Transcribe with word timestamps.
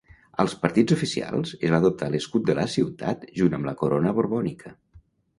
Als 0.43 0.53
partits 0.61 0.93
oficials, 0.93 1.51
es 1.67 1.73
va 1.73 1.79
adoptar 1.83 2.09
l'escut 2.13 2.47
de 2.47 2.55
la 2.59 2.65
ciutat 2.75 3.27
junt 3.41 3.57
amb 3.59 3.69
la 3.71 3.75
corona 3.83 4.15
borbònica. 4.21 4.73